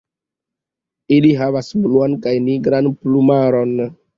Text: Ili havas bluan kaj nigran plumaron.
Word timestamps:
Ili 1.17 1.35
havas 1.41 1.69
bluan 1.83 2.17
kaj 2.27 2.35
nigran 2.49 2.91
plumaron. 3.03 3.79